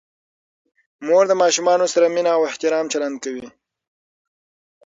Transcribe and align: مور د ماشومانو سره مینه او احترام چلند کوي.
مور 1.05 1.23
د 1.29 1.33
ماشومانو 1.41 1.85
سره 1.93 2.05
مینه 2.15 2.31
او 2.37 2.41
احترام 2.49 2.85
چلند 2.93 3.17
کوي. 3.23 3.47